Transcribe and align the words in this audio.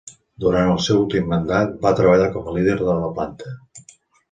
Durant 0.45 0.69
el 0.75 0.79
seu 0.85 0.97
últim 1.01 1.27
mandat, 1.33 1.77
va 1.85 1.93
treballar 2.01 2.31
com 2.39 2.49
a 2.49 2.57
líder 2.57 2.77
de 2.83 2.99
la 3.05 3.13
planta. 3.21 3.55